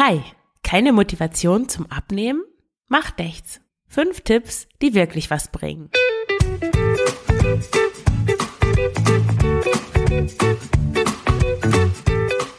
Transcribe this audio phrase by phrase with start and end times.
[0.00, 0.22] Hi,
[0.62, 2.44] keine Motivation zum Abnehmen?
[2.86, 3.60] Macht nichts.
[3.88, 5.90] Fünf Tipps, die wirklich was bringen.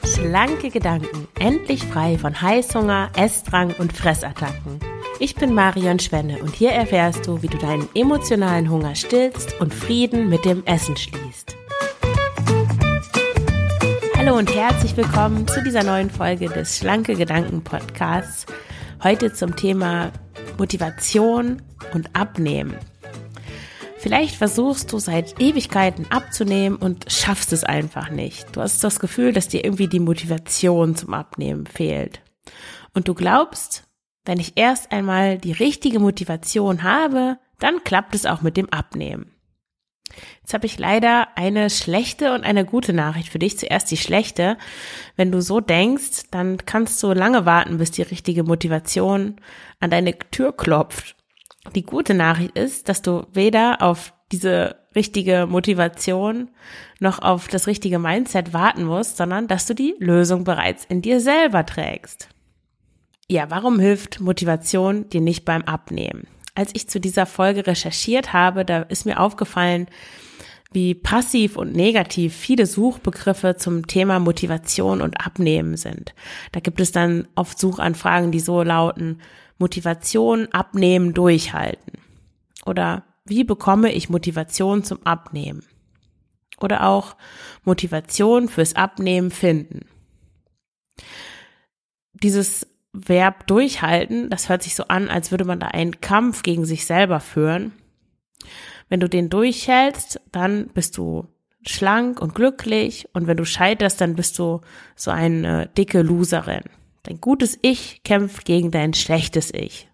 [0.03, 4.81] Schlanke Gedanken, endlich frei von Heißhunger, Essdrang und Fressattacken.
[5.19, 9.73] Ich bin Marion Schwenne und hier erfährst du, wie du deinen emotionalen Hunger stillst und
[9.73, 11.58] Frieden mit dem Essen schließt.
[14.29, 18.45] Hallo und herzlich willkommen zu dieser neuen Folge des Schlanke Gedanken Podcasts.
[19.01, 20.11] Heute zum Thema
[20.59, 21.63] Motivation
[21.95, 22.77] und Abnehmen.
[23.97, 28.55] Vielleicht versuchst du seit Ewigkeiten abzunehmen und schaffst es einfach nicht.
[28.55, 32.21] Du hast das Gefühl, dass dir irgendwie die Motivation zum Abnehmen fehlt.
[32.93, 33.87] Und du glaubst,
[34.25, 39.38] wenn ich erst einmal die richtige Motivation habe, dann klappt es auch mit dem Abnehmen.
[40.41, 43.57] Jetzt habe ich leider eine schlechte und eine gute Nachricht für dich.
[43.57, 44.57] Zuerst die schlechte.
[45.15, 49.37] Wenn du so denkst, dann kannst du lange warten, bis die richtige Motivation
[49.79, 51.15] an deine Tür klopft.
[51.75, 56.49] Die gute Nachricht ist, dass du weder auf diese richtige Motivation
[56.99, 61.19] noch auf das richtige Mindset warten musst, sondern dass du die Lösung bereits in dir
[61.19, 62.29] selber trägst.
[63.27, 66.25] Ja, warum hilft Motivation dir nicht beim Abnehmen?
[66.59, 69.87] Als ich zu dieser Folge recherchiert habe, da ist mir aufgefallen,
[70.73, 76.13] wie passiv und negativ viele Suchbegriffe zum Thema Motivation und Abnehmen sind.
[76.51, 79.21] Da gibt es dann oft Suchanfragen, die so lauten,
[79.57, 81.93] Motivation, Abnehmen, Durchhalten.
[82.65, 85.63] Oder wie bekomme ich Motivation zum Abnehmen?
[86.59, 87.15] Oder auch
[87.63, 89.85] Motivation fürs Abnehmen finden.
[92.11, 92.67] Dieses
[93.07, 96.85] Verb durchhalten, das hört sich so an, als würde man da einen Kampf gegen sich
[96.85, 97.71] selber führen.
[98.89, 101.27] Wenn du den durchhältst, dann bist du
[101.65, 104.61] schlank und glücklich und wenn du scheiterst, dann bist du
[104.95, 106.63] so eine dicke Loserin.
[107.03, 109.87] Dein gutes Ich kämpft gegen dein schlechtes Ich.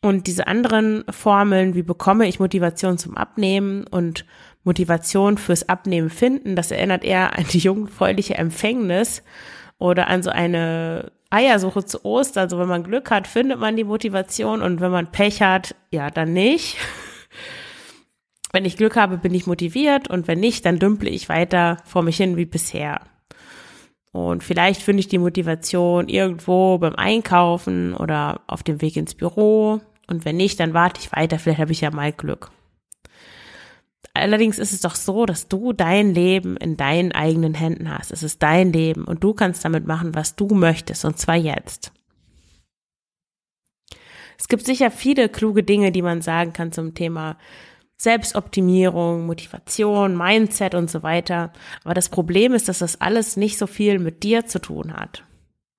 [0.00, 4.26] Und diese anderen Formeln, wie bekomme ich Motivation zum Abnehmen und
[4.64, 9.22] Motivation fürs Abnehmen finden, das erinnert eher an die jungfräuliche Empfängnis
[9.82, 12.44] oder an so eine Eiersuche zu Ostern.
[12.44, 16.08] Also wenn man Glück hat, findet man die Motivation und wenn man Pech hat, ja,
[16.10, 16.76] dann nicht.
[18.54, 22.02] Wenn ich Glück habe, bin ich motiviert und wenn nicht, dann dümple ich weiter vor
[22.02, 23.00] mich hin wie bisher.
[24.12, 29.80] Und vielleicht finde ich die Motivation irgendwo beim Einkaufen oder auf dem Weg ins Büro.
[30.06, 31.38] Und wenn nicht, dann warte ich weiter.
[31.38, 32.50] Vielleicht habe ich ja mal Glück.
[34.14, 38.12] Allerdings ist es doch so, dass du dein Leben in deinen eigenen Händen hast.
[38.12, 41.92] Es ist dein Leben und du kannst damit machen, was du möchtest, und zwar jetzt.
[44.38, 47.38] Es gibt sicher viele kluge Dinge, die man sagen kann zum Thema
[47.96, 51.52] Selbstoptimierung, Motivation, Mindset und so weiter.
[51.84, 55.24] Aber das Problem ist, dass das alles nicht so viel mit dir zu tun hat.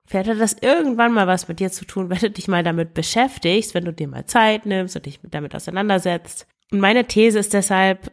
[0.07, 2.93] Vielleicht hat das irgendwann mal was mit dir zu tun, wenn du dich mal damit
[2.93, 6.47] beschäftigst, wenn du dir mal Zeit nimmst und dich damit auseinandersetzt.
[6.71, 8.11] Und meine These ist deshalb,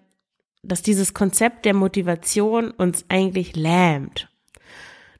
[0.62, 4.28] dass dieses Konzept der Motivation uns eigentlich lähmt.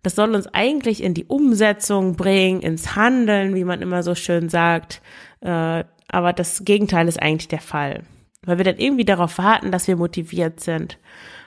[0.03, 4.49] Das soll uns eigentlich in die Umsetzung bringen, ins Handeln, wie man immer so schön
[4.49, 5.03] sagt.
[5.41, 8.05] Äh, aber das Gegenteil ist eigentlich der Fall.
[8.43, 10.99] Weil wir dann irgendwie darauf warten, dass wir motiviert sind.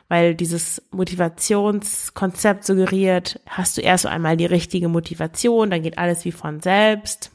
[0.08, 6.32] Weil dieses Motivationskonzept suggeriert, hast du erst einmal die richtige Motivation, dann geht alles wie
[6.32, 7.32] von selbst.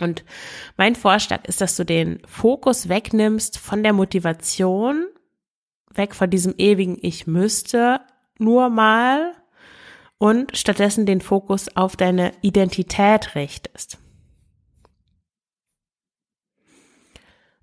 [0.00, 0.24] Und
[0.76, 5.06] mein Vorschlag ist, dass du den Fokus wegnimmst von der Motivation,
[5.92, 8.00] weg von diesem ewigen Ich müsste
[8.38, 9.34] nur mal
[10.18, 13.98] und stattdessen den Fokus auf deine Identität richtest.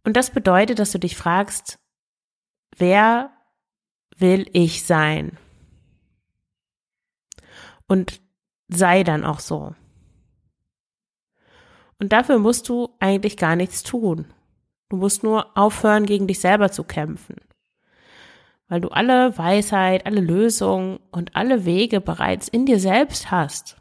[0.03, 1.79] Und das bedeutet, dass du dich fragst,
[2.77, 3.31] wer
[4.17, 5.37] will ich sein?
[7.87, 8.21] Und
[8.67, 9.75] sei dann auch so.
[12.01, 14.25] Und dafür musst du eigentlich gar nichts tun.
[14.89, 17.35] Du musst nur aufhören, gegen dich selber zu kämpfen.
[18.67, 23.77] Weil du alle Weisheit, alle Lösungen und alle Wege bereits in dir selbst hast.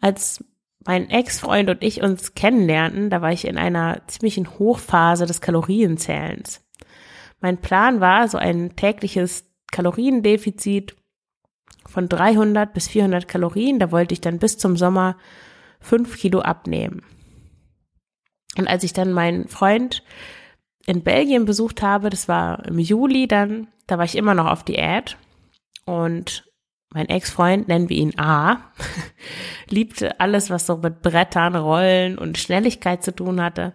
[0.00, 0.44] Als
[0.84, 6.60] mein Ex-Freund und ich uns kennenlernten, da war ich in einer ziemlichen Hochphase des Kalorienzählens.
[7.40, 10.96] Mein Plan war so ein tägliches Kaloriendefizit
[11.86, 13.78] von 300 bis 400 Kalorien.
[13.78, 15.16] Da wollte ich dann bis zum Sommer
[15.84, 17.02] fünf Kilo abnehmen.
[18.56, 20.02] Und als ich dann meinen Freund
[20.86, 24.62] in Belgien besucht habe, das war im Juli dann, da war ich immer noch auf
[24.62, 25.16] Diät
[25.84, 26.44] und
[26.92, 28.58] mein Ex-Freund, nennen wir ihn A,
[29.68, 33.72] liebte alles, was so mit Brettern, Rollen und Schnelligkeit zu tun hatte.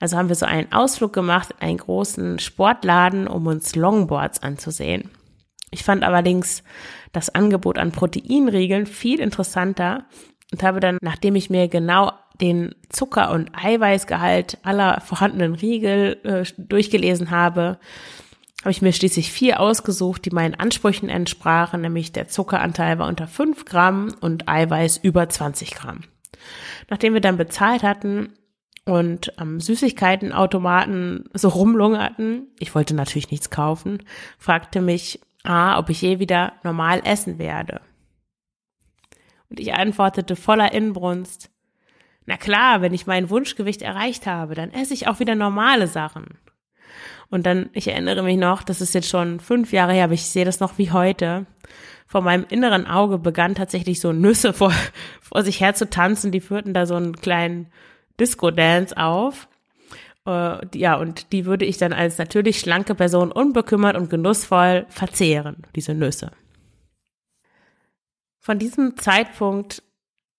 [0.00, 5.10] Also haben wir so einen Ausflug gemacht in einen großen Sportladen, um uns Longboards anzusehen.
[5.70, 6.62] Ich fand allerdings
[7.12, 10.04] das Angebot an Proteinriegeln viel interessanter
[10.52, 16.44] und habe dann, nachdem ich mir genau den Zucker- und Eiweißgehalt aller vorhandenen Riegel äh,
[16.56, 17.78] durchgelesen habe,
[18.60, 23.28] habe ich mir schließlich vier ausgesucht, die meinen Ansprüchen entsprachen, nämlich der Zuckeranteil war unter
[23.28, 26.00] fünf Gramm und Eiweiß über 20 Gramm.
[26.88, 28.34] Nachdem wir dann bezahlt hatten
[28.84, 34.02] und am Süßigkeitenautomaten so rumlungerten, ich wollte natürlich nichts kaufen,
[34.38, 37.80] fragte mich A, ob ich je wieder normal essen werde.
[39.50, 41.50] Und ich antwortete voller Inbrunst,
[42.26, 46.26] na klar, wenn ich mein Wunschgewicht erreicht habe, dann esse ich auch wieder normale Sachen.
[47.30, 50.26] Und dann, ich erinnere mich noch, das ist jetzt schon fünf Jahre her, aber ich
[50.26, 51.46] sehe das noch wie heute.
[52.06, 54.72] Vor meinem inneren Auge begann tatsächlich so Nüsse vor,
[55.20, 56.32] vor sich her zu tanzen.
[56.32, 57.68] Die führten da so einen kleinen
[58.20, 59.48] Disco-Dance auf.
[60.26, 65.62] Äh, ja, und die würde ich dann als natürlich schlanke Person unbekümmert und genussvoll verzehren,
[65.74, 66.32] diese Nüsse.
[68.48, 69.82] Von diesem Zeitpunkt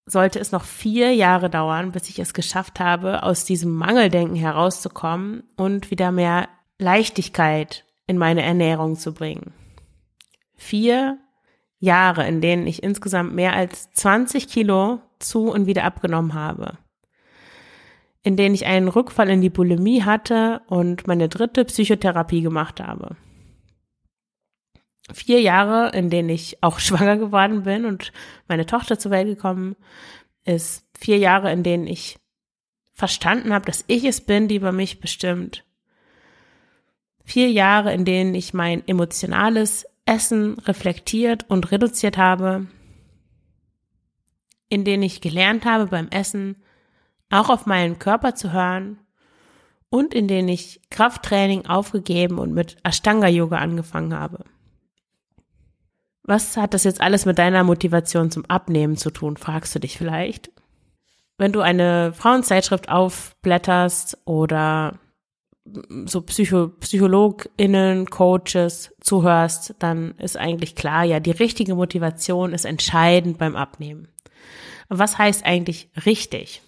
[0.07, 5.43] sollte es noch vier Jahre dauern, bis ich es geschafft habe, aus diesem Mangeldenken herauszukommen
[5.57, 9.53] und wieder mehr Leichtigkeit in meine Ernährung zu bringen.
[10.55, 11.19] Vier
[11.77, 16.79] Jahre, in denen ich insgesamt mehr als 20 Kilo zu und wieder abgenommen habe.
[18.23, 23.17] In denen ich einen Rückfall in die Bulimie hatte und meine dritte Psychotherapie gemacht habe
[25.13, 28.11] vier Jahre, in denen ich auch schwanger geworden bin und
[28.47, 29.75] meine Tochter zur Welt gekommen
[30.45, 32.17] ist, vier Jahre, in denen ich
[32.93, 35.63] verstanden habe, dass ich es bin, die über mich bestimmt.
[37.23, 42.65] Vier Jahre, in denen ich mein emotionales Essen reflektiert und reduziert habe,
[44.67, 46.57] in denen ich gelernt habe beim Essen
[47.29, 48.99] auch auf meinen Körper zu hören
[49.89, 54.43] und in denen ich Krafttraining aufgegeben und mit Ashtanga Yoga angefangen habe.
[56.29, 59.97] Was hat das jetzt alles mit deiner Motivation zum Abnehmen zu tun, fragst du dich
[59.97, 60.51] vielleicht?
[61.39, 64.99] Wenn du eine Frauenzeitschrift aufblätterst oder
[66.05, 73.39] so Psycho PsychologInnen, Coaches zuhörst, dann ist eigentlich klar, ja, die richtige Motivation ist entscheidend
[73.39, 74.07] beim Abnehmen.
[74.87, 76.61] Was heißt eigentlich richtig?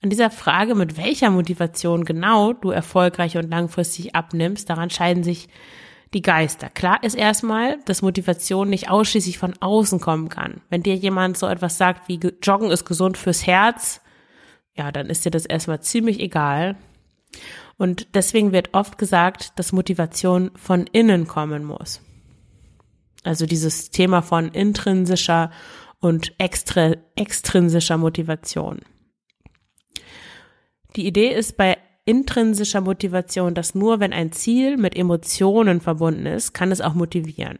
[0.00, 5.48] An dieser Frage, mit welcher Motivation genau du erfolgreich und langfristig abnimmst, daran scheiden sich
[6.16, 6.70] die Geister.
[6.70, 10.62] Klar ist erstmal, dass Motivation nicht ausschließlich von außen kommen kann.
[10.70, 14.00] Wenn dir jemand so etwas sagt wie Joggen ist gesund fürs Herz,
[14.74, 16.76] ja, dann ist dir das erstmal ziemlich egal.
[17.76, 22.00] Und deswegen wird oft gesagt, dass Motivation von innen kommen muss.
[23.22, 25.50] Also dieses Thema von intrinsischer
[26.00, 28.80] und extra, extrinsischer Motivation.
[30.96, 36.54] Die Idee ist bei intrinsischer Motivation, dass nur wenn ein Ziel mit Emotionen verbunden ist,
[36.54, 37.58] kann es auch motivieren.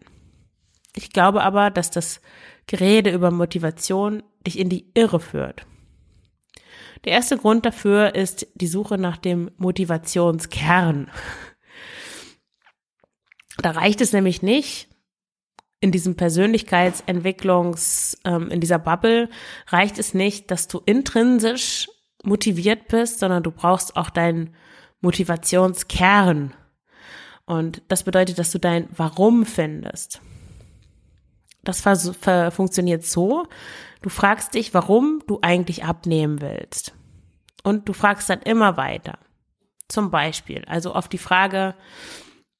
[0.94, 2.22] Ich glaube aber, dass das
[2.66, 5.66] Gerede über Motivation dich in die Irre führt.
[7.04, 11.10] Der erste Grund dafür ist die Suche nach dem Motivationskern.
[13.58, 14.88] Da reicht es nämlich nicht,
[15.80, 19.28] in diesem Persönlichkeitsentwicklungs, ähm, in dieser Bubble,
[19.68, 21.88] reicht es nicht, dass du intrinsisch
[22.24, 24.54] motiviert bist, sondern du brauchst auch deinen
[25.00, 26.54] Motivationskern.
[27.44, 30.20] Und das bedeutet, dass du dein Warum findest.
[31.62, 33.46] Das funktioniert so,
[34.02, 36.94] du fragst dich, warum du eigentlich abnehmen willst.
[37.64, 39.18] Und du fragst dann immer weiter.
[39.88, 41.74] Zum Beispiel, also auf die Frage,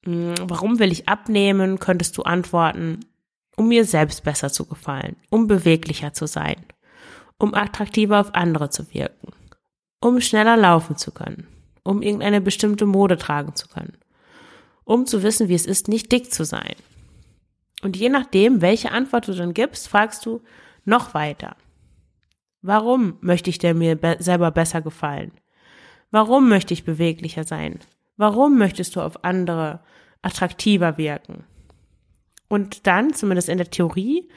[0.03, 2.99] hm, warum will ich abnehmen, könntest du antworten,
[3.55, 6.65] um mir selbst besser zu gefallen, um beweglicher zu sein,
[7.37, 9.33] um attraktiver auf andere zu wirken,
[9.99, 11.47] um schneller laufen zu können,
[11.83, 13.97] um irgendeine bestimmte Mode tragen zu können,
[14.83, 16.75] um zu wissen, wie es ist, nicht dick zu sein.
[17.81, 20.41] Und je nachdem, welche Antwort du dann gibst, fragst du
[20.85, 21.55] noch weiter.
[22.61, 25.31] Warum möchte ich denn mir be selber besser gefallen?
[26.09, 27.79] Warum möchte ich beweglicher sein?
[28.15, 29.81] Warum möchtest du auf andere
[30.21, 31.43] attraktiver wirken?
[32.47, 34.29] Und dann, zumindest in der Theorie,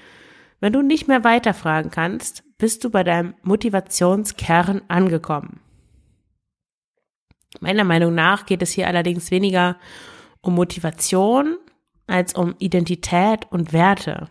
[0.58, 5.60] wenn du nicht mehr weiterfragen kannst, bist du bei deinem Motivationskern angekommen.
[7.58, 9.76] Meiner Meinung nach geht es hier allerdings weniger
[10.40, 11.58] um Motivation
[12.06, 14.28] als um Identität und Werte.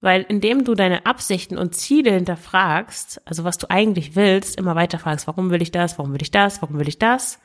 [0.00, 4.98] Weil indem du deine Absichten und Ziele hinterfragst, also was du eigentlich willst, immer weiter
[4.98, 7.38] fragst, warum will ich das, warum will ich das, warum will ich das,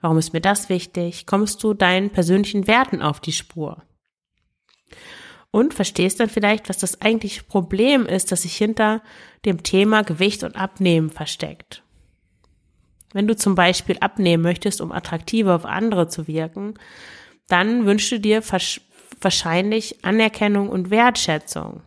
[0.00, 3.82] warum ist mir das wichtig, kommst du deinen persönlichen Werten auf die Spur
[5.50, 9.02] und verstehst dann vielleicht, was das eigentliche Problem ist, das sich hinter
[9.44, 11.82] dem Thema Gewicht und Abnehmen versteckt.
[13.12, 16.74] Wenn du zum Beispiel abnehmen möchtest, um attraktiver auf andere zu wirken,
[17.48, 18.42] dann wünschst du dir
[19.20, 21.82] wahrscheinlich Anerkennung und Wertschätzung.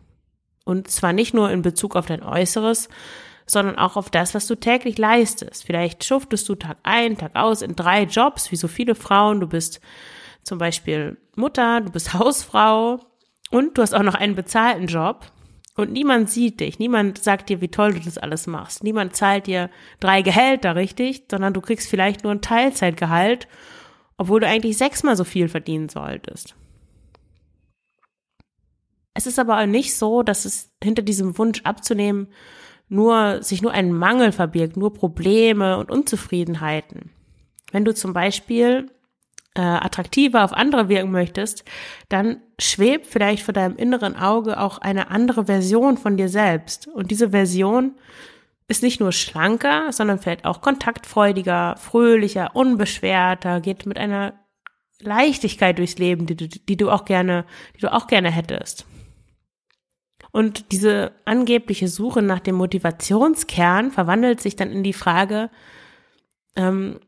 [0.66, 2.88] Und zwar nicht nur in Bezug auf dein Äußeres,
[3.46, 5.64] sondern auch auf das, was du täglich leistest.
[5.64, 9.40] Vielleicht schuftest du Tag ein, Tag aus in drei Jobs, wie so viele Frauen.
[9.40, 9.80] Du bist
[10.42, 13.00] zum Beispiel Mutter, du bist Hausfrau
[13.54, 15.30] und du hast auch noch einen bezahlten Job.
[15.76, 18.82] Und niemand sieht dich, niemand sagt dir, wie toll du das alles machst.
[18.82, 19.70] Niemand zahlt dir
[20.00, 23.46] drei Gehälter, richtig, sondern du kriegst vielleicht nur ein Teilzeitgehalt,
[24.16, 26.56] obwohl du eigentlich sechsmal so viel verdienen solltest.
[29.14, 32.28] Es ist aber auch nicht so, dass es hinter diesem Wunsch abzunehmen
[32.88, 37.10] nur, sich nur ein Mangel verbirgt, nur Probleme und Unzufriedenheiten.
[37.70, 38.90] Wenn du zum Beispiel
[39.54, 41.64] äh, attraktiver auf andere wirken möchtest,
[42.08, 46.86] dann schwebt vielleicht vor deinem inneren Auge auch eine andere Version von dir selbst.
[46.88, 47.94] Und diese Version
[48.68, 54.34] ist nicht nur schlanker, sondern vielleicht auch kontaktfreudiger, fröhlicher, unbeschwerter, geht mit einer
[55.00, 57.44] Leichtigkeit durchs Leben, die du, die du auch gerne,
[57.76, 58.86] die du auch gerne hättest.
[60.30, 65.50] Und diese angebliche Suche nach dem Motivationskern verwandelt sich dann in die Frage,
[66.56, 66.98] ähm,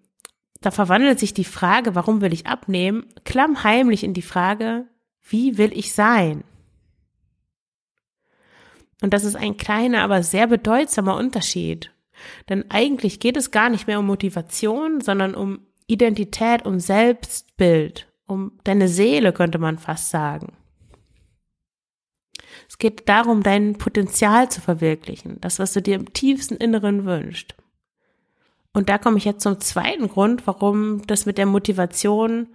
[0.60, 4.86] da verwandelt sich die Frage, warum will ich abnehmen, klammheimlich in die Frage,
[5.28, 6.44] wie will ich sein?
[9.02, 11.92] Und das ist ein kleiner, aber sehr bedeutsamer Unterschied.
[12.48, 18.52] Denn eigentlich geht es gar nicht mehr um Motivation, sondern um Identität, um Selbstbild, um
[18.64, 20.54] deine Seele, könnte man fast sagen.
[22.68, 27.54] Es geht darum, dein Potenzial zu verwirklichen, das, was du dir im tiefsten Inneren wünschst.
[28.72, 32.48] Und da komme ich jetzt zum zweiten Grund, warum das mit der Motivation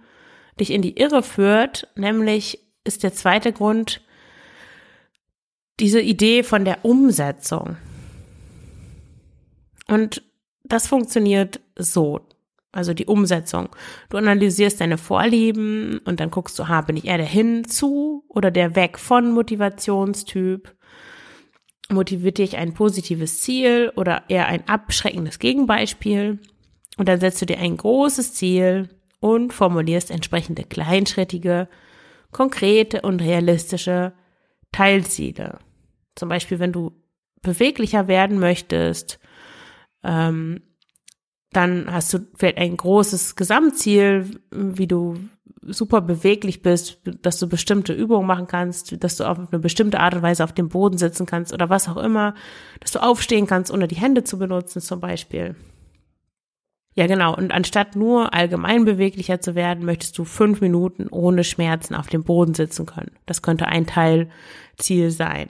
[0.60, 4.02] dich in die Irre führt, nämlich ist der zweite Grund
[5.80, 7.76] diese Idee von der Umsetzung.
[9.88, 10.22] Und
[10.64, 12.20] das funktioniert so
[12.72, 13.68] also die Umsetzung.
[14.08, 18.50] Du analysierst deine Vorlieben und dann guckst du, ha, bin ich eher der Hinzu oder
[18.50, 20.74] der Weg von Motivationstyp?
[21.90, 26.38] Motiviert dich ein positives Ziel oder eher ein abschreckendes Gegenbeispiel?
[26.96, 28.88] Und dann setzt du dir ein großes Ziel
[29.22, 31.68] und formulierst entsprechende kleinschrittige,
[32.32, 34.12] konkrete und realistische
[34.72, 35.60] Teilziele.
[36.16, 36.90] Zum Beispiel, wenn du
[37.40, 39.20] beweglicher werden möchtest,
[40.02, 40.60] ähm,
[41.52, 45.16] dann hast du vielleicht ein großes Gesamtziel, wie du
[45.60, 50.14] super beweglich bist, dass du bestimmte Übungen machen kannst, dass du auf eine bestimmte Art
[50.14, 52.34] und Weise auf dem Boden sitzen kannst oder was auch immer,
[52.80, 55.54] dass du aufstehen kannst, ohne die Hände zu benutzen zum Beispiel.
[56.94, 57.34] Ja, genau.
[57.34, 62.22] Und anstatt nur allgemein beweglicher zu werden, möchtest du fünf Minuten ohne Schmerzen auf dem
[62.22, 63.12] Boden sitzen können.
[63.24, 65.48] Das könnte ein Teilziel sein.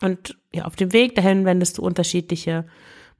[0.00, 2.66] Und ja, auf dem Weg dahin wendest du unterschiedliche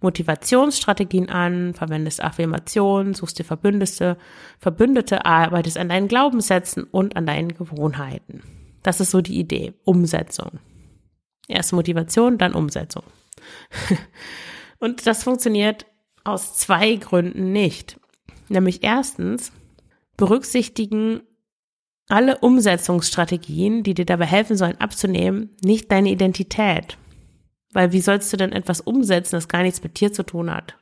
[0.00, 4.16] Motivationsstrategien an, verwendest Affirmationen, suchst dir Verbündete,
[4.58, 8.42] Verbündete, arbeitest an deinen Glaubenssätzen und an deinen Gewohnheiten.
[8.82, 9.74] Das ist so die Idee.
[9.84, 10.60] Umsetzung.
[11.48, 13.02] Erst Motivation, dann Umsetzung.
[14.78, 15.86] und das funktioniert
[16.28, 17.98] aus zwei Gründen nicht.
[18.48, 19.52] Nämlich erstens
[20.16, 21.20] berücksichtigen
[22.08, 26.96] alle Umsetzungsstrategien, die dir dabei helfen sollen abzunehmen, nicht deine Identität.
[27.72, 30.76] Weil wie sollst du denn etwas umsetzen, das gar nichts mit dir zu tun hat?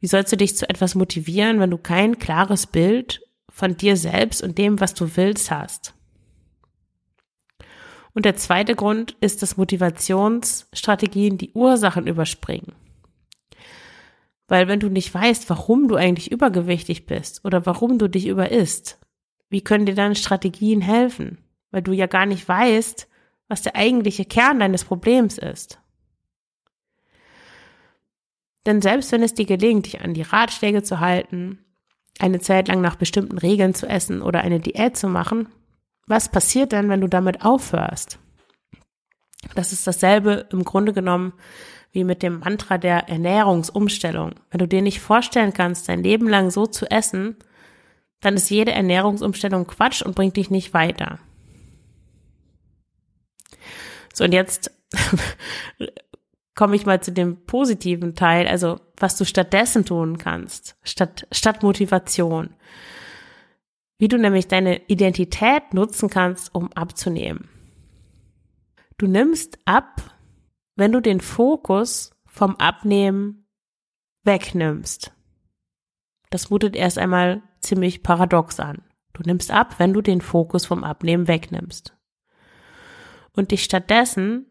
[0.00, 4.42] Wie sollst du dich zu etwas motivieren, wenn du kein klares Bild von dir selbst
[4.42, 5.94] und dem, was du willst, hast?
[8.12, 12.72] Und der zweite Grund ist, dass Motivationsstrategien die Ursachen überspringen.
[14.50, 18.98] Weil wenn du nicht weißt, warum du eigentlich übergewichtig bist oder warum du dich überisst,
[19.48, 21.38] wie können dir dann Strategien helfen?
[21.70, 23.08] Weil du ja gar nicht weißt,
[23.46, 25.78] was der eigentliche Kern deines Problems ist.
[28.66, 31.64] Denn selbst wenn es dir gelingt, dich an die Ratschläge zu halten,
[32.18, 35.48] eine Zeit lang nach bestimmten Regeln zu essen oder eine Diät zu machen,
[36.08, 38.18] was passiert dann, wenn du damit aufhörst?
[39.54, 41.34] Das ist dasselbe im Grunde genommen
[41.92, 44.34] wie mit dem Mantra der Ernährungsumstellung.
[44.50, 47.36] Wenn du dir nicht vorstellen kannst, dein Leben lang so zu essen,
[48.20, 51.18] dann ist jede Ernährungsumstellung Quatsch und bringt dich nicht weiter.
[54.12, 54.70] So, und jetzt
[56.54, 61.62] komme ich mal zu dem positiven Teil, also was du stattdessen tun kannst, statt, statt
[61.62, 62.50] Motivation.
[63.98, 67.48] Wie du nämlich deine Identität nutzen kannst, um abzunehmen.
[68.98, 70.19] Du nimmst ab,
[70.80, 73.46] wenn du den Fokus vom Abnehmen
[74.24, 75.12] wegnimmst.
[76.30, 78.82] Das mutet erst einmal ziemlich paradox an.
[79.12, 81.94] Du nimmst ab, wenn du den Fokus vom Abnehmen wegnimmst
[83.36, 84.46] und dich stattdessen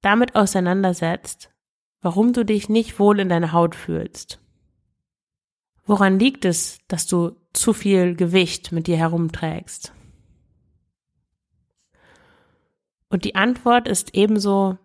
[0.00, 1.50] damit auseinandersetzt,
[2.02, 4.40] warum du dich nicht wohl in deiner Haut fühlst.
[5.86, 9.92] Woran liegt es, dass du zu viel Gewicht mit dir herumträgst?
[13.08, 14.78] Und die Antwort ist ebenso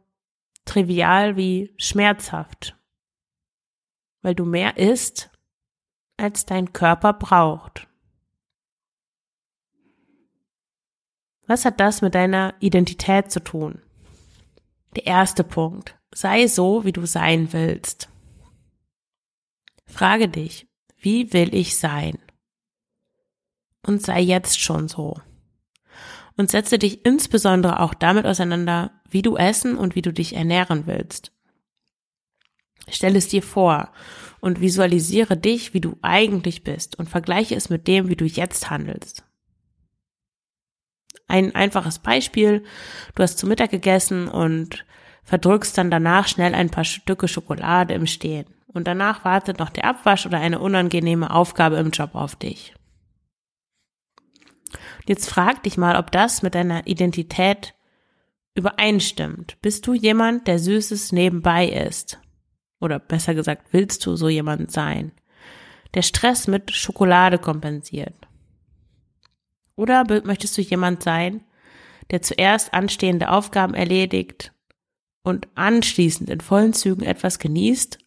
[0.70, 2.78] trivial wie schmerzhaft,
[4.22, 5.32] weil du mehr isst,
[6.16, 7.88] als dein Körper braucht.
[11.48, 13.82] Was hat das mit deiner Identität zu tun?
[14.96, 15.98] Der erste Punkt.
[16.14, 18.10] Sei so, wie du sein willst.
[19.86, 22.20] Frage dich, wie will ich sein?
[23.86, 25.20] Und sei jetzt schon so.
[26.39, 30.88] Und setze dich insbesondere auch damit auseinander, wie du essen und wie du dich ernähren
[30.88, 31.34] willst.
[32.88, 33.91] Stell es dir vor
[34.39, 38.69] und visualisiere dich, wie du eigentlich bist und vergleiche es mit dem, wie du jetzt
[38.69, 39.25] handelst.
[41.27, 42.63] Ein einfaches Beispiel,
[43.15, 44.86] du hast zu Mittag gegessen und
[45.25, 48.46] verdrückst dann danach schnell ein paar Stücke Schokolade im Stehen.
[48.67, 52.75] Und danach wartet noch der Abwasch oder eine unangenehme Aufgabe im Job auf dich.
[55.08, 57.76] Jetzt frag dich mal, ob das mit deiner Identität
[58.56, 59.58] übereinstimmt.
[59.62, 62.20] Bist du jemand, der Süßes nebenbei ist?
[62.80, 65.12] Oder besser gesagt, willst du so jemand sein?
[65.94, 68.16] Der Stress mit Schokolade kompensiert.
[69.76, 71.44] Oder möchtest du jemand sein,
[72.12, 74.54] der zuerst anstehende Aufgaben erledigt
[75.24, 77.98] und anschließend in vollen Zügen etwas genießt,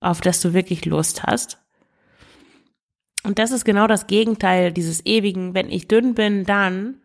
[0.00, 1.58] auf das du wirklich Lust hast?
[3.26, 7.00] Und das ist genau das Gegenteil dieses ewigen, wenn ich dünn bin, dann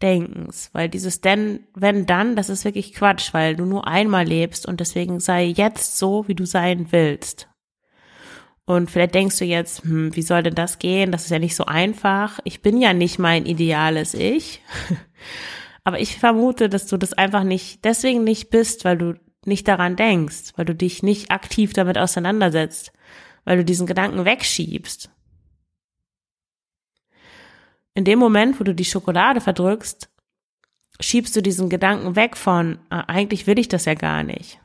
[0.00, 4.64] Denkens, weil dieses denn, wenn dann, das ist wirklich Quatsch, weil du nur einmal lebst
[4.64, 7.46] und deswegen sei jetzt so, wie du sein willst.
[8.64, 11.12] Und vielleicht denkst du jetzt, hm, wie soll denn das gehen?
[11.12, 12.40] Das ist ja nicht so einfach.
[12.44, 14.62] Ich bin ja nicht mein ideales Ich.
[15.84, 19.14] Aber ich vermute, dass du das einfach nicht, deswegen nicht bist, weil du
[19.44, 22.92] nicht daran denkst, weil du dich nicht aktiv damit auseinandersetzt,
[23.44, 25.10] weil du diesen Gedanken wegschiebst.
[27.94, 30.08] In dem Moment, wo du die Schokolade verdrückst,
[31.00, 34.60] schiebst du diesen Gedanken weg von, ah, eigentlich will ich das ja gar nicht.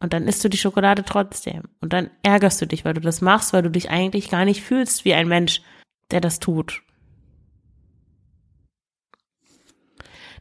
[0.00, 1.62] Und dann isst du die Schokolade trotzdem.
[1.80, 4.62] Und dann ärgerst du dich, weil du das machst, weil du dich eigentlich gar nicht
[4.62, 5.62] fühlst wie ein Mensch,
[6.10, 6.82] der das tut.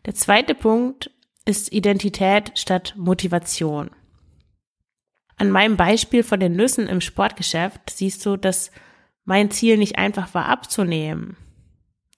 [0.06, 1.12] Der zweite Punkt
[1.46, 3.92] ist Identität statt Motivation.
[5.38, 8.72] An meinem Beispiel von den Nüssen im Sportgeschäft siehst du, dass
[9.26, 11.38] mein Ziel nicht einfach war abzunehmen,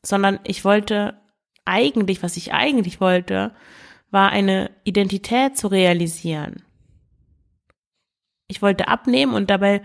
[0.03, 1.19] sondern ich wollte
[1.65, 3.53] eigentlich, was ich eigentlich wollte,
[4.11, 6.63] war eine Identität zu realisieren.
[8.47, 9.81] Ich wollte abnehmen und dabei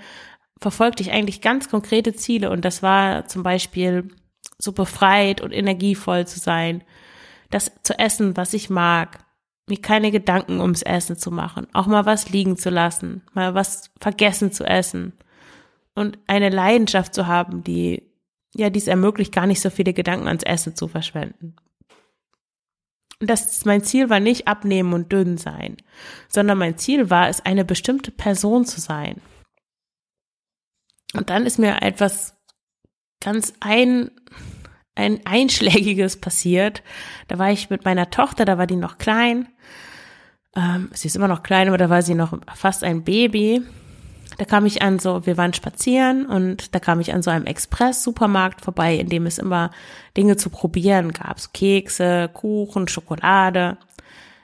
[0.60, 4.08] verfolgte ich eigentlich ganz konkrete Ziele und das war zum Beispiel
[4.58, 6.84] so befreit und energievoll zu sein,
[7.50, 9.24] das zu essen, was ich mag,
[9.66, 13.90] mir keine Gedanken ums Essen zu machen, auch mal was liegen zu lassen, mal was
[14.00, 15.14] vergessen zu essen
[15.94, 18.02] und eine Leidenschaft zu haben, die
[18.54, 21.56] ja dies ermöglicht, gar nicht so viele Gedanken ans Essen zu verschwenden.
[23.20, 25.76] Und das mein Ziel war nicht abnehmen und dünn sein,
[26.28, 29.20] sondern mein Ziel war es, eine bestimmte Person zu sein.
[31.14, 32.34] Und dann ist mir etwas
[33.22, 34.10] ganz ein,
[34.94, 36.82] ein einschlägiges passiert.
[37.28, 39.48] Da war ich mit meiner Tochter, da war die noch klein.
[40.56, 43.62] Ähm, sie ist immer noch klein, aber da war sie noch fast ein Baby.
[44.38, 47.46] Da kam ich an so, wir waren spazieren und da kam ich an so einem
[47.46, 49.70] Express-Supermarkt vorbei, in dem es immer
[50.16, 51.40] Dinge zu probieren gab.
[51.40, 53.76] So Kekse, Kuchen, Schokolade.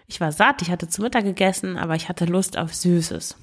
[0.06, 3.36] Ich war satt, ich hatte zu Mittag gegessen, aber ich hatte Lust auf Süßes.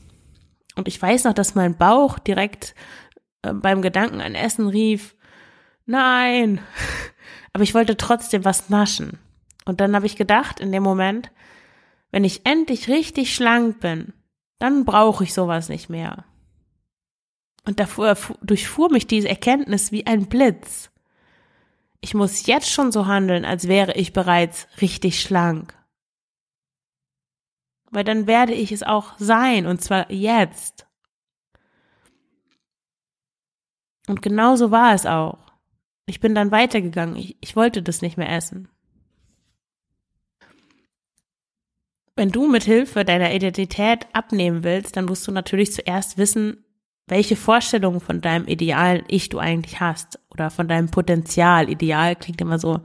[0.75, 2.75] Und ich weiß noch, dass mein Bauch direkt
[3.41, 5.15] äh, beim Gedanken an Essen rief,
[5.86, 6.60] nein.
[7.56, 9.19] Aber ich wollte trotzdem was naschen.
[9.65, 11.29] Und dann habe ich gedacht, in dem Moment,
[12.12, 14.13] wenn ich endlich richtig schlank bin,
[14.58, 16.25] dann brauche ich sowas nicht mehr.
[17.65, 20.91] Und davor durchfuhr mich diese Erkenntnis wie ein Blitz.
[22.02, 25.73] Ich muss jetzt schon so handeln, als wäre ich bereits richtig schlank.
[27.91, 30.88] Weil dann werde ich es auch sein, und zwar jetzt.
[34.08, 35.39] Und genau so war es auch.
[36.06, 37.15] Ich bin dann weitergegangen.
[37.15, 38.67] Ich, ich wollte das nicht mehr essen.
[42.15, 46.62] Wenn du mit Hilfe deiner Identität abnehmen willst, dann musst du natürlich zuerst wissen,
[47.07, 51.69] welche Vorstellungen von deinem idealen Ich du eigentlich hast oder von deinem Potenzial.
[51.69, 52.79] Ideal klingt immer so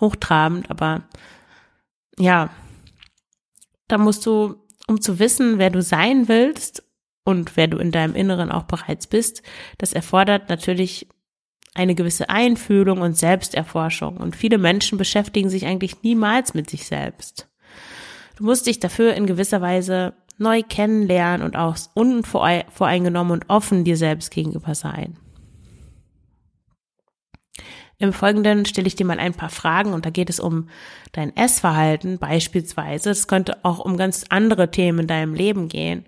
[0.00, 1.02] hochtrabend, aber
[2.18, 2.50] ja,
[3.88, 4.56] da musst du,
[4.86, 6.82] um zu wissen, wer du sein willst
[7.24, 9.42] und wer du in deinem Inneren auch bereits bist,
[9.78, 11.08] das erfordert natürlich
[11.74, 14.16] eine gewisse Einfühlung und Selbsterforschung.
[14.16, 17.48] Und viele Menschen beschäftigen sich eigentlich niemals mit sich selbst.
[18.36, 23.96] Du musst dich dafür in gewisser Weise neu kennenlernen und auch unvoreingenommen und offen dir
[23.96, 25.16] selbst gegenüber sein.
[27.98, 30.70] Im Folgenden stelle ich dir mal ein paar Fragen und da geht es um
[31.12, 33.10] dein Essverhalten beispielsweise.
[33.10, 36.06] Es könnte auch um ganz andere Themen in deinem Leben gehen.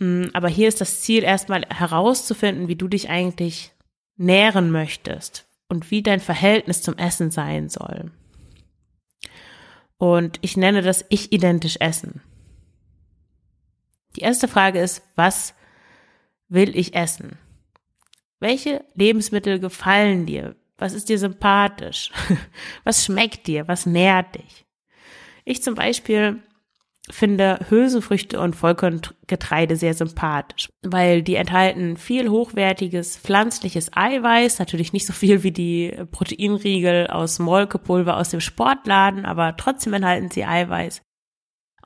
[0.00, 3.70] Mm, aber hier ist das Ziel erstmal herauszufinden, wie du dich eigentlich
[4.16, 8.10] nähren möchtest und wie dein Verhältnis zum Essen sein soll.
[9.98, 12.20] Und ich nenne das ich identisch Essen.
[14.16, 15.54] Die erste Frage ist, was
[16.48, 17.38] will ich essen?
[18.40, 20.56] Welche Lebensmittel gefallen dir?
[20.78, 22.12] Was ist dir sympathisch?
[22.84, 23.66] Was schmeckt dir?
[23.66, 24.66] Was nährt dich?
[25.46, 26.42] Ich zum Beispiel
[27.08, 35.06] finde Hülsenfrüchte und Vollkorngetreide sehr sympathisch, weil die enthalten viel hochwertiges pflanzliches Eiweiß, natürlich nicht
[35.06, 41.02] so viel wie die Proteinriegel aus Molkepulver aus dem Sportladen, aber trotzdem enthalten sie Eiweiß.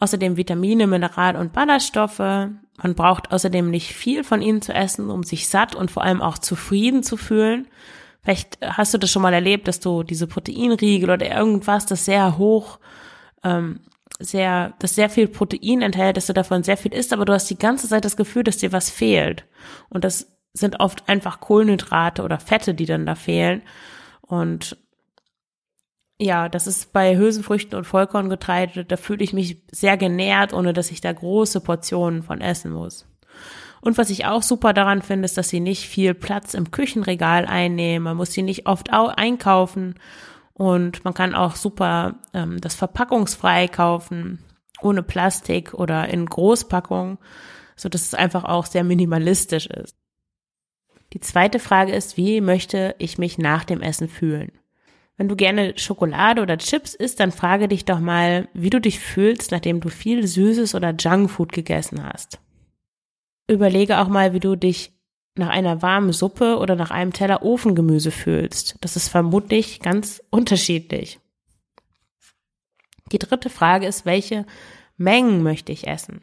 [0.00, 2.18] Außerdem Vitamine, Mineral- und Ballaststoffe.
[2.18, 6.22] Man braucht außerdem nicht viel von ihnen zu essen, um sich satt und vor allem
[6.22, 7.68] auch zufrieden zu fühlen.
[8.22, 12.38] Vielleicht hast du das schon mal erlebt, dass du diese Proteinriegel oder irgendwas, das sehr
[12.38, 12.78] hoch,
[13.44, 13.80] ähm,
[14.18, 17.48] sehr, das sehr viel Protein enthält, dass du davon sehr viel isst, aber du hast
[17.48, 19.44] die ganze Zeit das Gefühl, dass dir was fehlt.
[19.88, 23.62] Und das sind oft einfach Kohlenhydrate oder Fette, die dann da fehlen.
[24.20, 24.76] Und
[26.20, 30.90] ja, das ist bei Hülsenfrüchten und Vollkorngetreide, da fühle ich mich sehr genährt, ohne dass
[30.90, 33.06] ich da große Portionen von essen muss.
[33.80, 37.46] Und was ich auch super daran finde, ist, dass sie nicht viel Platz im Küchenregal
[37.46, 38.04] einnehmen.
[38.04, 39.94] Man muss sie nicht oft einkaufen
[40.52, 44.44] und man kann auch super ähm, das verpackungsfrei kaufen,
[44.82, 47.16] ohne Plastik oder in Großpackung,
[47.76, 49.96] so dass es einfach auch sehr minimalistisch ist.
[51.14, 54.52] Die zweite Frage ist, wie möchte ich mich nach dem Essen fühlen?
[55.20, 58.98] Wenn du gerne Schokolade oder Chips isst, dann frage dich doch mal, wie du dich
[58.98, 62.40] fühlst, nachdem du viel Süßes oder Junkfood gegessen hast
[63.50, 64.92] überlege auch mal, wie du dich
[65.36, 68.76] nach einer warmen Suppe oder nach einem Teller Ofengemüse fühlst.
[68.80, 71.18] Das ist vermutlich ganz unterschiedlich.
[73.12, 74.46] Die dritte Frage ist, welche
[74.96, 76.22] Mengen möchte ich essen?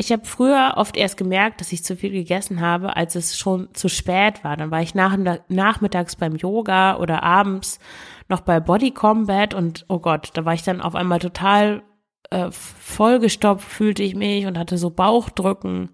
[0.00, 3.68] Ich habe früher oft erst gemerkt, dass ich zu viel gegessen habe, als es schon
[3.74, 4.56] zu spät war.
[4.56, 7.80] Dann war ich nach, nachmittags beim Yoga oder abends
[8.28, 11.82] noch bei Body Combat und oh Gott, da war ich dann auf einmal total
[12.30, 15.90] äh, vollgestopft, fühlte ich mich und hatte so Bauchdrücken.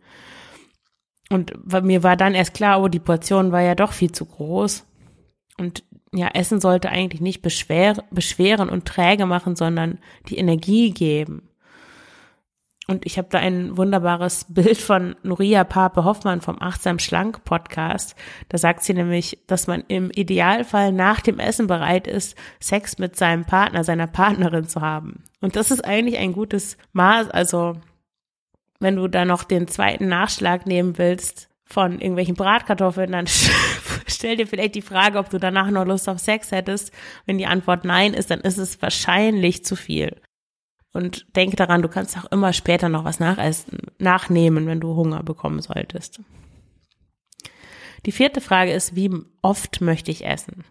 [1.30, 4.84] Und mir war dann erst klar, oh, die Portion war ja doch viel zu groß.
[5.56, 11.48] Und ja, Essen sollte eigentlich nicht beschwer, beschweren und träge machen, sondern die Energie geben.
[12.86, 18.14] Und ich habe da ein wunderbares Bild von Nuria Pape Hoffmann vom Achtsam Schlank Podcast.
[18.48, 23.16] Da sagt sie nämlich, dass man im Idealfall nach dem Essen bereit ist, Sex mit
[23.16, 25.24] seinem Partner, seiner Partnerin zu haben.
[25.40, 27.30] Und das ist eigentlich ein gutes Maß.
[27.30, 27.76] Also
[28.80, 33.26] wenn du da noch den zweiten Nachschlag nehmen willst von irgendwelchen Bratkartoffeln, dann
[34.06, 36.92] stell dir vielleicht die Frage, ob du danach noch Lust auf Sex hättest.
[37.24, 40.20] Wenn die Antwort nein ist, dann ist es wahrscheinlich zu viel.
[40.94, 45.22] Und denke daran, du kannst auch immer später noch was nachessen, nachnehmen, wenn du Hunger
[45.22, 46.20] bekommen solltest.
[48.06, 49.10] Die vierte Frage ist, wie
[49.42, 50.64] oft möchte ich essen?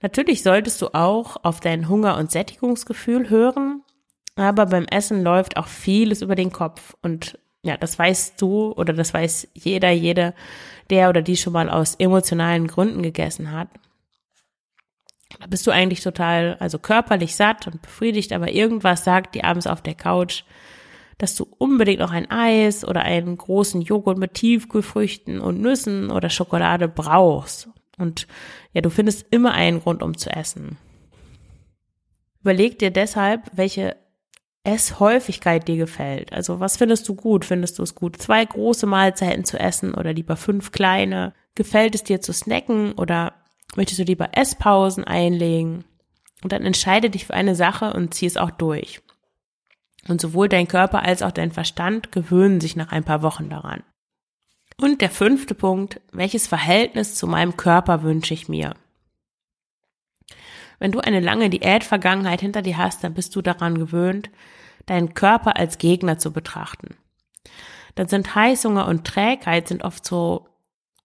[0.00, 3.82] Natürlich solltest du auch auf dein Hunger- und Sättigungsgefühl hören
[4.38, 6.94] aber beim Essen läuft auch vieles über den Kopf.
[7.02, 10.32] Und ja, das weißt du oder das weiß jeder, jede,
[10.90, 13.68] der oder die schon mal aus emotionalen Gründen gegessen hat.
[15.38, 19.66] Da bist du eigentlich total, also körperlich satt und befriedigt, aber irgendwas sagt dir abends
[19.66, 20.44] auf der Couch,
[21.18, 26.30] dass du unbedingt noch ein Eis oder einen großen Joghurt mit Tiefkühlfrüchten und Nüssen oder
[26.30, 27.68] Schokolade brauchst.
[27.98, 28.26] Und
[28.72, 30.78] ja, du findest immer einen Grund, um zu essen.
[32.40, 33.96] Überleg dir deshalb, welche
[34.62, 36.32] Esshäufigkeit dir gefällt.
[36.32, 37.44] Also was findest du gut?
[37.44, 41.34] Findest du es gut, zwei große Mahlzeiten zu essen oder lieber fünf kleine?
[41.54, 43.34] Gefällt es dir zu snacken oder
[43.76, 45.84] möchtest du lieber Esspausen einlegen?
[46.42, 49.00] Und dann entscheide dich für eine Sache und zieh es auch durch.
[50.06, 53.82] Und sowohl dein Körper als auch dein Verstand gewöhnen sich nach ein paar Wochen daran.
[54.80, 58.74] Und der fünfte Punkt, welches Verhältnis zu meinem Körper wünsche ich mir?
[60.78, 64.30] Wenn du eine lange Diätvergangenheit hinter dir hast, dann bist du daran gewöhnt,
[64.86, 66.96] deinen Körper als Gegner zu betrachten.
[67.96, 70.48] Dann sind Heißhunger und Trägheit sind oft so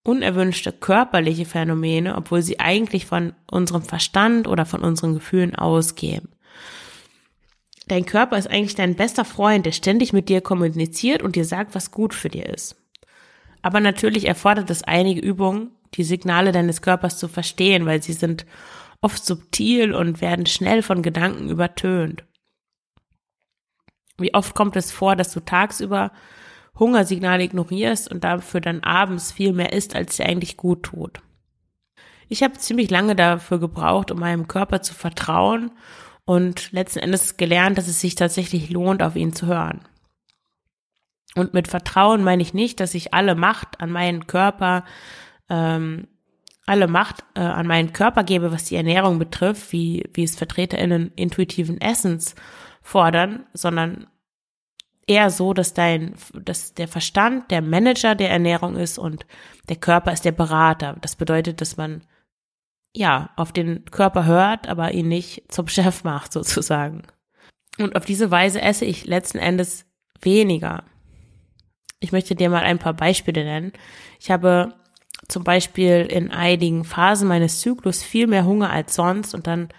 [0.03, 6.29] unerwünschte körperliche Phänomene, obwohl sie eigentlich von unserem Verstand oder von unseren Gefühlen ausgehen.
[7.87, 11.75] Dein Körper ist eigentlich dein bester Freund, der ständig mit dir kommuniziert und dir sagt,
[11.75, 12.75] was gut für dir ist.
[13.61, 18.45] Aber natürlich erfordert es einige Übungen, die Signale deines Körpers zu verstehen, weil sie sind
[19.01, 22.23] oft subtil und werden schnell von Gedanken übertönt.
[24.17, 26.11] Wie oft kommt es vor, dass du tagsüber
[26.77, 31.21] Hungersignale ignorierst und dafür dann abends viel mehr isst, als dir eigentlich gut tut?
[32.33, 35.71] ich habe ziemlich lange dafür gebraucht, um meinem Körper zu vertrauen
[36.25, 39.81] und letzten Endes gelernt, dass es sich tatsächlich lohnt, auf ihn zu hören.
[41.35, 44.83] Und mit Vertrauen meine ich nicht, dass ich alle Macht an meinen Körper,
[45.49, 46.07] ähm,
[46.65, 51.11] alle Macht äh, an meinen Körper gebe, was die Ernährung betrifft, wie, wie es VertreterInnen
[51.15, 52.35] intuitiven Essens
[52.81, 54.07] fordern, sondern
[55.07, 59.25] eher so, dass dein, dass der Verstand der Manager der Ernährung ist und
[59.69, 60.97] der Körper ist der Berater.
[61.01, 62.03] Das bedeutet, dass man
[62.95, 67.03] ja auf den Körper hört, aber ihn nicht zum Chef macht sozusagen.
[67.79, 69.85] Und auf diese Weise esse ich letzten Endes
[70.21, 70.83] weniger.
[71.99, 73.73] Ich möchte dir mal ein paar Beispiele nennen.
[74.19, 74.73] Ich habe
[75.27, 79.69] zum Beispiel in einigen Phasen meines Zyklus viel mehr Hunger als sonst und dann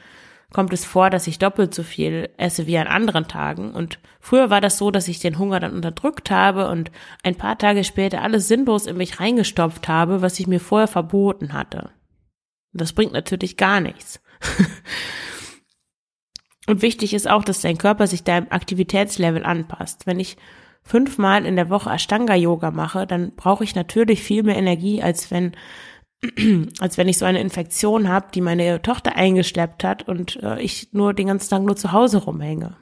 [0.54, 3.72] kommt es vor, dass ich doppelt so viel esse wie an anderen Tagen.
[3.72, 6.90] Und früher war das so, dass ich den Hunger dann unterdrückt habe und
[7.22, 11.52] ein paar Tage später alles sinnlos in mich reingestopft habe, was ich mir vorher verboten
[11.52, 11.90] hatte.
[12.72, 14.22] Das bringt natürlich gar nichts.
[16.68, 20.06] und wichtig ist auch, dass dein Körper sich deinem Aktivitätslevel anpasst.
[20.06, 20.36] Wenn ich
[20.82, 25.52] fünfmal in der Woche Ashtanga-Yoga mache, dann brauche ich natürlich viel mehr Energie, als wenn
[26.80, 30.92] als wenn ich so eine Infektion habe, die meine Tochter eingeschleppt hat und äh, ich
[30.92, 32.76] nur den ganzen Tag nur zu Hause rumhänge.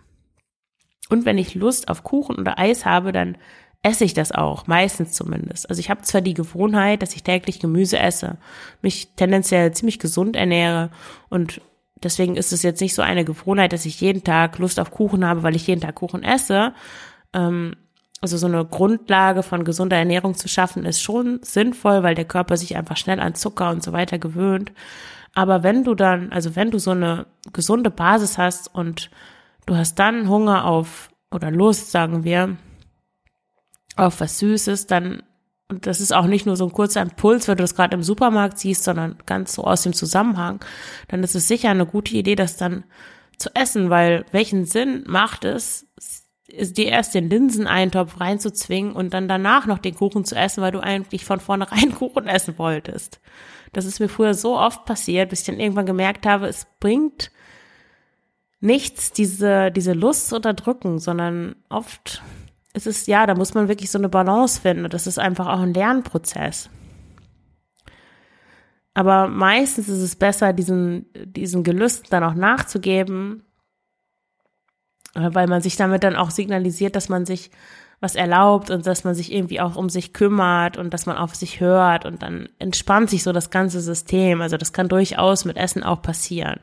[1.09, 3.37] Und wenn ich Lust auf Kuchen oder Eis habe, dann
[3.83, 5.69] esse ich das auch, meistens zumindest.
[5.69, 8.39] Also ich habe zwar die Gewohnheit, dass ich täglich Gemüse esse,
[8.81, 10.91] mich tendenziell ziemlich gesund ernähre
[11.29, 11.61] und
[12.03, 15.27] deswegen ist es jetzt nicht so eine Gewohnheit, dass ich jeden Tag Lust auf Kuchen
[15.27, 16.75] habe, weil ich jeden Tag Kuchen esse.
[17.33, 17.75] Ähm,
[18.23, 22.57] also so eine Grundlage von gesunder Ernährung zu schaffen, ist schon sinnvoll, weil der Körper
[22.57, 24.73] sich einfach schnell an Zucker und so weiter gewöhnt.
[25.35, 29.11] Aber wenn du dann, also wenn du so eine gesunde Basis hast und
[29.67, 32.57] du hast dann Hunger auf oder Lust, sagen wir,
[33.97, 35.25] auf was Süßes, dann,
[35.69, 38.05] und das ist auch nicht nur so ein kurzer Impuls, wenn du das gerade im
[38.05, 40.65] Supermarkt siehst, sondern ganz so aus dem Zusammenhang,
[41.09, 42.85] dann ist es sicher eine gute Idee, das dann
[43.37, 45.89] zu essen, weil welchen Sinn macht es,
[46.53, 50.81] dir erst den Linseneintopf reinzuzwingen und dann danach noch den Kuchen zu essen, weil du
[50.81, 53.21] eigentlich von vornherein Kuchen essen wolltest.
[53.73, 57.31] Das ist mir früher so oft passiert, bis ich dann irgendwann gemerkt habe, es bringt
[58.61, 62.23] nichts, diese, diese Lust zu unterdrücken, sondern oft
[62.75, 64.89] ist es, ja, da muss man wirklich so eine Balance finden.
[64.89, 66.71] Das ist einfach auch ein Lernprozess.
[68.95, 73.43] Aber meistens ist es besser, diesen, diesen Gelüsten dann auch nachzugeben
[75.15, 77.51] weil man sich damit dann auch signalisiert, dass man sich
[78.01, 81.37] was erlaubt und dass man sich irgendwie auch um sich kümmert und dass man auf
[81.37, 84.41] sich hört und dann entspannt sich so das ganze System.
[84.41, 86.59] Also das kann durchaus mit Essen auch passieren.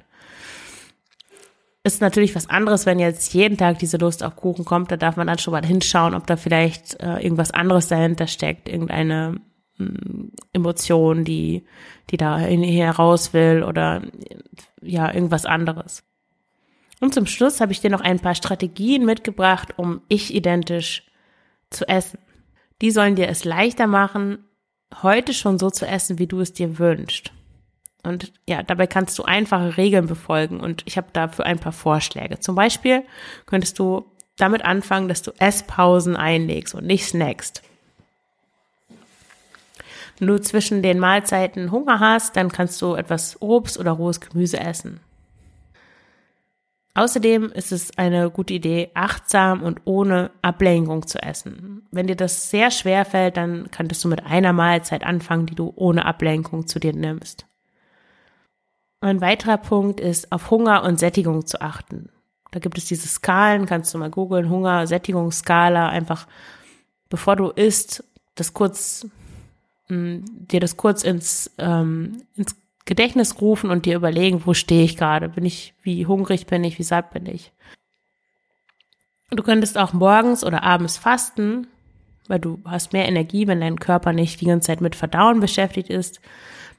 [1.82, 5.16] Ist natürlich was anderes, wenn jetzt jeden Tag diese Lust auf Kuchen kommt, da darf
[5.16, 9.40] man dann schon mal hinschauen, ob da vielleicht äh, irgendwas anderes dahinter steckt, irgendeine
[9.78, 11.66] mh, mm, Emotion, die,
[12.10, 14.02] die da heraus will oder
[14.82, 16.04] ja, irgendwas anderes.
[17.00, 21.04] Und zum Schluss habe ich dir noch ein paar Strategien mitgebracht, um ich-identisch
[21.70, 22.20] zu essen.
[22.82, 24.46] Die sollen dir es leichter machen,
[25.02, 27.32] heute schon so zu essen, wie du es dir wünschst.
[28.04, 32.40] Und ja, dabei kannst du einfache Regeln befolgen und ich habe dafür ein paar Vorschläge.
[32.40, 33.04] Zum Beispiel
[33.46, 34.06] könntest du
[34.38, 37.62] damit anfangen, dass du Esspausen einlegst und nicht snackst.
[40.18, 44.60] Wenn du zwischen den Mahlzeiten Hunger hast, dann kannst du etwas Obst oder rohes Gemüse
[44.60, 45.02] essen.
[46.96, 51.88] Außerdem ist es eine gute Idee, achtsam und ohne Ablenkung zu essen.
[51.92, 55.72] Wenn dir das sehr schwer fällt, dann könntest du mit einer Mahlzeit anfangen, die du
[55.76, 57.46] ohne Ablenkung zu dir nimmst.
[59.02, 62.10] Ein weiterer Punkt ist, auf Hunger und Sättigung zu achten.
[62.52, 66.28] Da gibt es diese Skalen, kannst du mal googeln, Hunger, Sättigungsskala, einfach
[67.10, 68.04] bevor du isst,
[68.36, 69.08] das kurz,
[69.88, 72.56] mh, mm, dir das kurz ins, ähm, ins
[72.90, 75.30] Gedächtnis rufen und dir überlegen, wo stehe ich gerade?
[75.30, 77.52] Bin ich, wie hungrig bin ich, wie satt bin ich?
[79.30, 81.68] Du könntest auch morgens oder abends fasten,
[82.28, 85.92] weil du hast mehr Energie, wenn dein Körper nicht die ganze Zeit mit Verdauen beschäftigt
[85.92, 86.20] ist.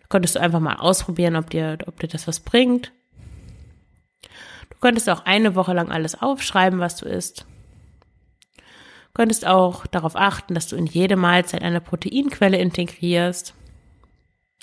[0.00, 2.90] Du könntest du einfach mal ausprobieren, ob dir, ob dir das was bringt.
[4.68, 7.46] Du könntest auch eine Woche lang alles aufschreiben, was du isst.
[8.56, 13.54] Du könntest auch darauf achten, dass du in jede Mahlzeit eine Proteinquelle integrierst.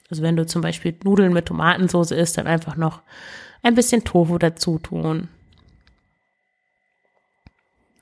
[0.10, 3.02] Also wenn du zum Beispiel Nudeln mit Tomatensauce isst, dann einfach noch
[3.63, 5.28] ein bisschen Tofu dazu tun.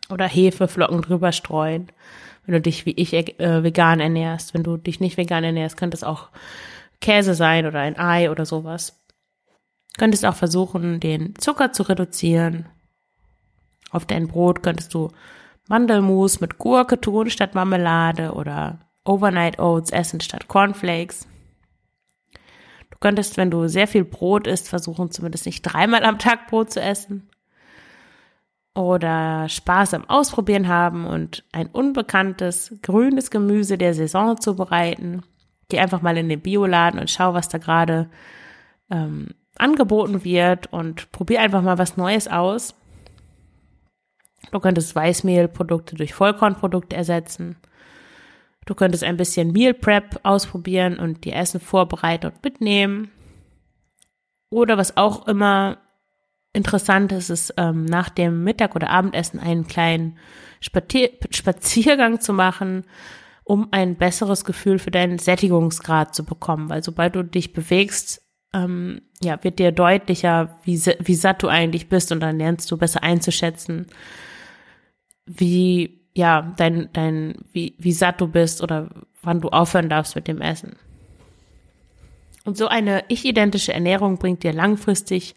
[0.09, 1.91] Oder Hefeflocken drüber streuen,
[2.45, 4.53] wenn du dich wie ich äh, vegan ernährst.
[4.53, 6.29] Wenn du dich nicht vegan ernährst, könnte es auch
[7.01, 9.01] Käse sein oder ein Ei oder sowas.
[9.97, 12.67] Könntest auch versuchen, den Zucker zu reduzieren.
[13.89, 15.09] Auf dein Brot könntest du
[15.67, 21.27] Mandelmus mit Gurke tun statt Marmelade oder Overnight Oats essen statt Cornflakes.
[22.95, 26.71] Du könntest, wenn du sehr viel Brot isst, versuchen, zumindest nicht dreimal am Tag Brot
[26.71, 27.29] zu essen.
[28.73, 35.23] Oder Spaß am Ausprobieren haben und ein unbekanntes grünes Gemüse der Saison zubereiten.
[35.67, 38.09] Geh einfach mal in den Bioladen und schau, was da gerade
[38.89, 39.27] ähm,
[39.57, 42.75] angeboten wird und probier einfach mal was Neues aus.
[44.51, 47.57] Du könntest Weißmehlprodukte durch Vollkornprodukte ersetzen.
[48.65, 53.11] Du könntest ein bisschen Meal Prep ausprobieren und die Essen vorbereiten und mitnehmen.
[54.49, 55.77] Oder was auch immer
[56.53, 60.17] interessant ist, ist ähm, nach dem Mittag- oder Abendessen einen kleinen
[60.61, 62.85] Spazier Spaziergang zu machen,
[63.43, 66.69] um ein besseres Gefühl für deinen Sättigungsgrad zu bekommen.
[66.69, 68.23] Weil sobald du dich bewegst,
[68.53, 72.77] ähm, ja, wird dir deutlicher, wie, wie satt du eigentlich bist und dann lernst du
[72.77, 73.87] besser einzuschätzen,
[75.25, 78.89] wie, ja, dein, dein, wie, wie satt du bist oder
[79.21, 80.75] wann du aufhören darfst mit dem Essen.
[82.45, 85.35] Und so eine ich-identische Ernährung bringt dir langfristig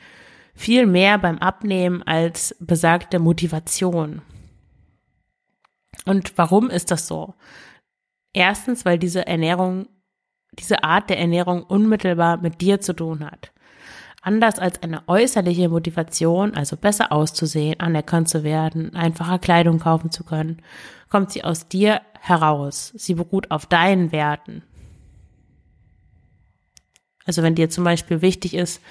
[0.54, 4.22] viel mehr beim Abnehmen als besagte Motivation.
[6.04, 7.34] Und warum ist das so?
[8.32, 9.88] Erstens, weil diese Ernährung
[10.58, 13.52] diese Art der Ernährung unmittelbar mit dir zu tun hat.
[14.28, 20.22] Anders als eine äußerliche Motivation, also besser auszusehen, anerkannt zu werden, einfacher Kleidung kaufen zu
[20.22, 20.60] können,
[21.08, 22.92] kommt sie aus dir heraus.
[22.94, 24.64] Sie beruht auf deinen Werten.
[27.24, 28.82] Also wenn dir zum Beispiel wichtig ist,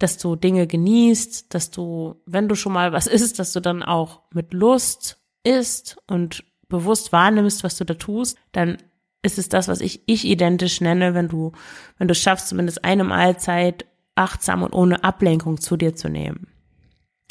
[0.00, 3.84] dass du Dinge genießt, dass du, wenn du schon mal was isst, dass du dann
[3.84, 8.78] auch mit Lust isst und bewusst wahrnimmst, was du da tust, dann
[9.22, 11.52] ist es das, was ich ich identisch nenne, wenn du,
[11.98, 13.86] wenn du schaffst, zumindest eine Mahlzeit
[14.20, 16.46] achtsam und ohne Ablenkung zu dir zu nehmen.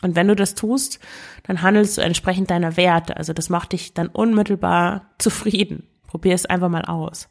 [0.01, 0.99] Und wenn du das tust,
[1.43, 3.17] dann handelst du entsprechend deiner Werte.
[3.17, 5.87] Also das macht dich dann unmittelbar zufrieden.
[6.07, 7.29] Probier es einfach mal aus.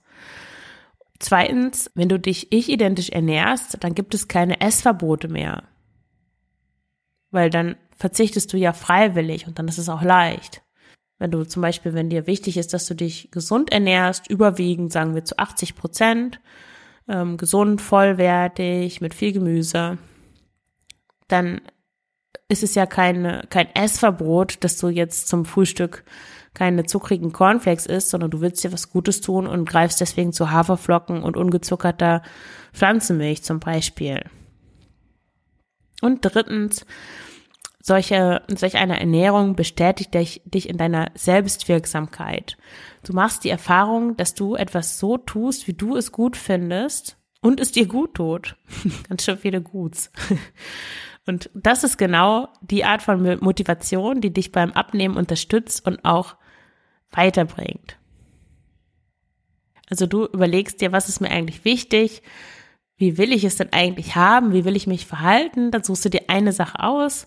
[1.18, 5.64] Zweitens, wenn du dich ich-identisch ernährst, dann gibt es keine Essverbote mehr.
[7.30, 10.62] Weil dann verzichtest du ja freiwillig und dann ist es auch leicht.
[11.18, 15.16] Wenn du zum Beispiel, wenn dir wichtig ist, dass du dich gesund ernährst, überwiegend sagen
[15.16, 16.40] wir zu 80 Prozent,
[17.08, 19.98] ähm, gesund, vollwertig, mit viel Gemüse,
[21.28, 21.60] dann
[22.48, 26.04] ist es ja keine, kein Essverbot, dass du jetzt zum Frühstück
[26.54, 30.50] keine zuckrigen Cornflakes isst, sondern du willst dir was Gutes tun und greifst deswegen zu
[30.50, 32.22] Haferflocken und ungezuckerter
[32.72, 34.22] Pflanzenmilch zum Beispiel.
[36.00, 36.86] Und drittens,
[37.88, 42.56] solche, solch eine Ernährung bestätigt dich, dich in deiner Selbstwirksamkeit.
[43.02, 47.58] Du machst die Erfahrung, dass du etwas so tust, wie du es gut findest und
[47.58, 48.56] es dir gut tut.
[49.08, 50.12] Ganz schön viele Guts.
[51.26, 56.36] Und das ist genau die Art von Motivation, die dich beim Abnehmen unterstützt und auch
[57.10, 57.98] weiterbringt.
[59.90, 62.22] Also du überlegst dir, was ist mir eigentlich wichtig?
[62.96, 64.52] Wie will ich es denn eigentlich haben?
[64.52, 65.70] Wie will ich mich verhalten?
[65.70, 67.26] Dann suchst du dir eine Sache aus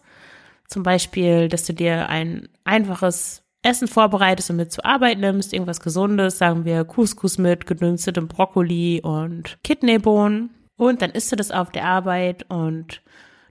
[0.72, 5.82] zum Beispiel, dass du dir ein einfaches Essen vorbereitest und mit zur Arbeit nimmst, irgendwas
[5.82, 10.50] Gesundes, sagen wir Couscous mit gedünstetem Brokkoli und Kidneybohnen.
[10.78, 13.02] Und dann isst du das auf der Arbeit und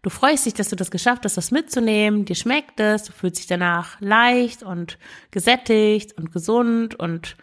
[0.03, 2.25] du freust dich, dass du das geschafft hast, das mitzunehmen.
[2.25, 4.99] Dir schmeckt es, du fühlst dich danach leicht und
[5.31, 7.37] gesättigt und gesund und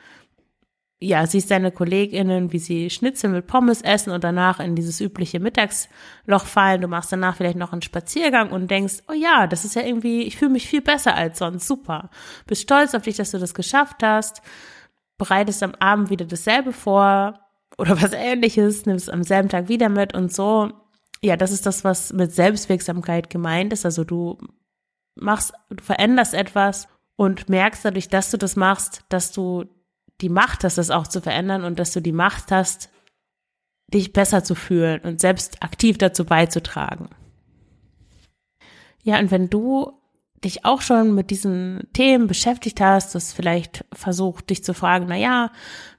[0.99, 5.39] ja, siehst deine KollegInnen, wie sie Schnitzel mit Pommes essen und danach in dieses übliche
[5.39, 6.81] Mittagsloch fallen.
[6.81, 10.23] Du machst danach vielleicht noch einen Spaziergang und denkst, oh ja, das ist ja irgendwie,
[10.23, 12.09] ich fühle mich viel besser als sonst, super.
[12.47, 14.41] Bist stolz auf dich, dass du das geschafft hast,
[15.19, 17.39] bereitest am Abend wieder dasselbe vor
[17.77, 20.71] oder was ähnliches, nimmst am selben Tag wieder mit und so.
[21.21, 23.85] Ja, das ist das, was mit Selbstwirksamkeit gemeint ist.
[23.85, 24.39] Also du
[25.13, 29.65] machst, du veränderst etwas und merkst dadurch, dass du das machst, dass du
[30.21, 32.89] die Macht hast, das auch zu verändern und dass du die Macht hast,
[33.93, 37.09] dich besser zu fühlen und selbst aktiv dazu beizutragen.
[39.03, 39.96] Ja, und wenn du
[40.43, 45.15] dich auch schon mit diesen Themen beschäftigt hast, das vielleicht versucht, dich zu fragen, na
[45.15, 45.51] ja,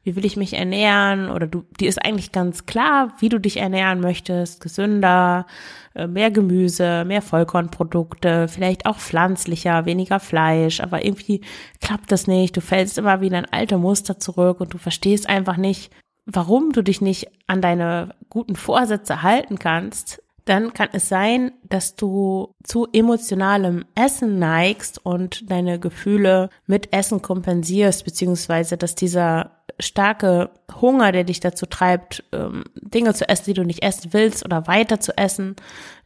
[0.05, 1.31] wie will ich mich ernähren?
[1.31, 5.47] Oder du, dir ist eigentlich ganz klar, wie du dich ernähren möchtest, gesünder,
[5.95, 11.41] äh, mehr Gemüse, mehr Vollkornprodukte, vielleicht auch pflanzlicher, weniger Fleisch, aber irgendwie
[11.81, 12.57] klappt das nicht.
[12.57, 15.93] Du fällst immer wieder in alte Muster zurück und du verstehst einfach nicht,
[16.27, 21.95] warum du dich nicht an deine guten Vorsätze halten kannst, dann kann es sein, dass
[21.95, 30.51] du zu emotionalem Essen neigst und deine Gefühle mit Essen kompensierst, beziehungsweise dass dieser starke
[30.81, 34.67] Hunger, der dich dazu treibt, ähm, Dinge zu essen, die du nicht essen willst oder
[34.67, 35.57] weiter zu essen,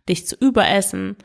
[0.08, 1.16] dich zu überessen,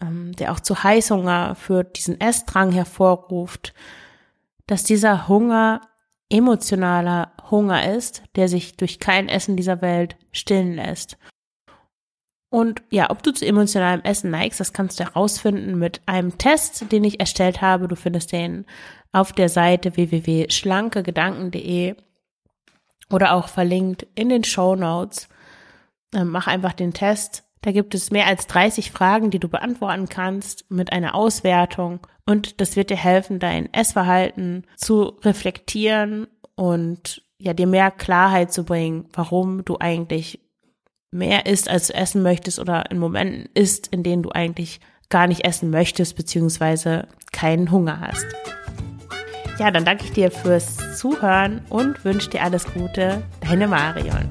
[0.00, 3.74] ähm, der auch zu Heißhunger führt, diesen Essdrang hervorruft,
[4.66, 5.80] dass dieser Hunger
[6.28, 11.16] emotionaler Hunger ist, der sich durch kein Essen dieser Welt stillen lässt.
[12.56, 16.90] Und ja, ob du zu emotionalem Essen neigst, das kannst du herausfinden mit einem Test,
[16.90, 17.86] den ich erstellt habe.
[17.86, 18.64] Du findest den
[19.12, 21.96] auf der Seite www.schlankegedanken.de
[23.10, 25.28] oder auch verlinkt in den Show Notes.
[26.14, 27.44] Ähm, mach einfach den Test.
[27.60, 32.00] Da gibt es mehr als 30 Fragen, die du beantworten kannst mit einer Auswertung.
[32.24, 38.64] Und das wird dir helfen, dein Essverhalten zu reflektieren und ja, dir mehr Klarheit zu
[38.64, 40.45] bringen, warum du eigentlich
[41.10, 45.26] mehr isst, als du essen möchtest oder in Momenten isst, in denen du eigentlich gar
[45.26, 48.26] nicht essen möchtest, beziehungsweise keinen Hunger hast.
[49.58, 53.22] Ja, dann danke ich dir fürs Zuhören und wünsche dir alles Gute.
[53.40, 54.28] Deine Marion.